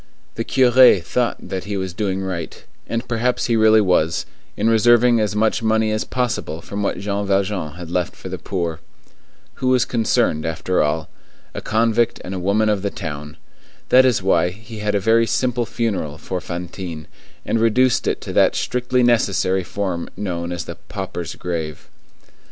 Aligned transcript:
The 0.33 0.43
curé 0.43 1.03
thought 1.03 1.37
that 1.47 1.65
he 1.65 1.77
was 1.77 1.93
doing 1.93 2.23
right, 2.23 2.63
and 2.87 3.07
perhaps 3.07 3.45
he 3.45 3.55
really 3.55 3.81
was, 3.81 4.25
in 4.57 4.67
reserving 4.67 5.19
as 5.19 5.35
much 5.35 5.61
money 5.61 5.91
as 5.91 6.05
possible 6.05 6.59
from 6.59 6.81
what 6.81 6.97
Jean 6.99 7.27
Valjean 7.27 7.73
had 7.73 7.91
left 7.91 8.15
for 8.15 8.27
the 8.27 8.39
poor. 8.39 8.79
Who 9.61 9.67
was 9.67 9.85
concerned, 9.85 10.43
after 10.43 10.81
all? 10.81 11.07
A 11.53 11.61
convict 11.61 12.19
and 12.23 12.33
a 12.33 12.39
woman 12.39 12.67
of 12.67 12.81
the 12.81 12.89
town. 12.89 13.37
That 13.89 14.03
is 14.03 14.23
why 14.23 14.49
he 14.49 14.79
had 14.79 14.95
a 14.95 14.99
very 14.99 15.27
simple 15.27 15.67
funeral 15.67 16.17
for 16.17 16.41
Fantine, 16.41 17.05
and 17.45 17.59
reduced 17.61 18.07
it 18.07 18.21
to 18.21 18.33
that 18.33 18.55
strictly 18.55 19.03
necessary 19.03 19.63
form 19.63 20.09
known 20.17 20.51
as 20.51 20.65
the 20.65 20.77
pauper's 20.89 21.35
grave. 21.35 21.87